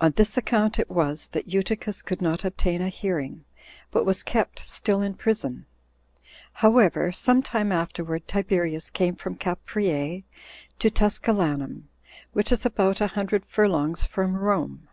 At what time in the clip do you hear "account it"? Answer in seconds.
0.36-0.88